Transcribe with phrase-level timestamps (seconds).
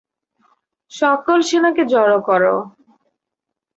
[0.91, 2.55] সকল সেনাকে জড়ো করো!